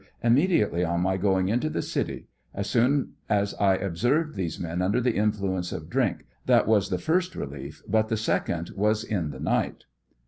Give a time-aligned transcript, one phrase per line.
[0.23, 4.99] Immediately on my going into the city; as soon as I observed these men under
[4.99, 9.39] the influence of drink; that was the flrst relief, but the second was in the
[9.39, 9.83] night.